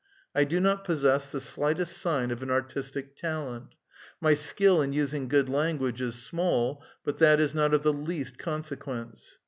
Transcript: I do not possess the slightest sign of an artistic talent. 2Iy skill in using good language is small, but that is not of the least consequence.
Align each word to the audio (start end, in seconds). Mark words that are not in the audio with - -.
I 0.33 0.45
do 0.45 0.59
not 0.59 0.83
possess 0.83 1.31
the 1.31 1.39
slightest 1.39 1.95
sign 1.95 2.31
of 2.31 2.41
an 2.41 2.49
artistic 2.49 3.15
talent. 3.15 3.75
2Iy 4.23 4.35
skill 4.35 4.81
in 4.81 4.93
using 4.93 5.27
good 5.27 5.47
language 5.47 6.01
is 6.01 6.15
small, 6.15 6.81
but 7.03 7.19
that 7.19 7.39
is 7.39 7.53
not 7.53 7.71
of 7.75 7.83
the 7.83 7.93
least 7.93 8.39
consequence. 8.39 9.37